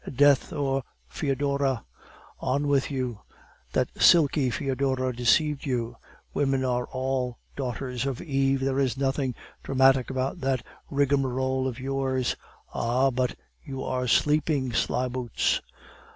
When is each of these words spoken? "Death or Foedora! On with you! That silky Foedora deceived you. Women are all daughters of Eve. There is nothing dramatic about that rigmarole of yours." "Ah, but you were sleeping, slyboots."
"Death 0.15 0.51
or 0.51 0.81
Foedora! 1.07 1.85
On 2.39 2.67
with 2.67 2.89
you! 2.89 3.19
That 3.73 3.89
silky 4.01 4.49
Foedora 4.49 5.15
deceived 5.15 5.63
you. 5.63 5.95
Women 6.33 6.65
are 6.65 6.87
all 6.87 7.37
daughters 7.55 8.07
of 8.07 8.19
Eve. 8.19 8.61
There 8.61 8.79
is 8.79 8.97
nothing 8.97 9.35
dramatic 9.61 10.09
about 10.09 10.41
that 10.41 10.65
rigmarole 10.89 11.67
of 11.67 11.77
yours." 11.79 12.35
"Ah, 12.73 13.11
but 13.11 13.35
you 13.63 13.81
were 13.81 14.07
sleeping, 14.07 14.71
slyboots." 14.71 15.61